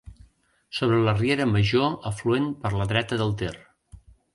Sobre 0.77 1.01
la 1.09 1.13
Riera 1.19 1.47
Major 1.53 1.95
afluent 2.13 2.51
per 2.67 2.77
la 2.83 2.93
dreta 2.95 3.25
del 3.25 3.41
Ter. 3.45 3.57